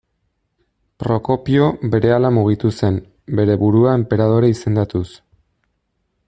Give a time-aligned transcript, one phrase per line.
[1.03, 2.97] Prokopio, berehala mugitu zen,
[3.41, 5.07] bere burua enperadore izendatuz.